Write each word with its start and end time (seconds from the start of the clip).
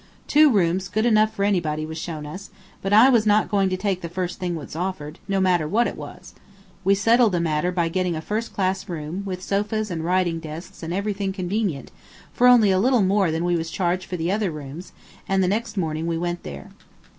Two 0.25 0.49
rooms 0.49 0.87
good 0.87 1.05
enough 1.05 1.31
for 1.31 1.45
anybody 1.45 1.85
was 1.85 1.95
shown 1.99 2.25
us, 2.25 2.49
but 2.81 2.91
I 2.91 3.09
was 3.11 3.27
not 3.27 3.49
going 3.51 3.69
to 3.69 3.77
take 3.77 4.01
the 4.01 4.09
first 4.09 4.39
thing 4.39 4.55
that 4.55 4.59
was 4.59 4.75
offered, 4.75 5.19
no 5.27 5.39
matter 5.39 5.67
what 5.67 5.85
it 5.85 5.95
was. 5.95 6.33
We 6.83 6.95
settled 6.95 7.33
the 7.33 7.39
matter 7.39 7.71
by 7.71 7.87
getting 7.87 8.15
a 8.15 8.19
first 8.21 8.51
class 8.51 8.89
room, 8.89 9.21
with 9.27 9.43
sofas 9.43 9.91
and 9.91 10.03
writing 10.03 10.39
desks 10.39 10.81
and 10.81 10.91
everything 10.91 11.33
convenient, 11.33 11.91
for 12.33 12.47
only 12.47 12.71
a 12.71 12.79
little 12.79 13.03
more 13.03 13.29
than 13.29 13.45
we 13.45 13.55
was 13.55 13.69
charged 13.69 14.05
for 14.05 14.17
the 14.17 14.31
other 14.31 14.49
rooms, 14.49 14.91
and 15.29 15.43
the 15.43 15.47
next 15.47 15.77
morning 15.77 16.07
we 16.07 16.17
went 16.17 16.41
there. 16.41 16.71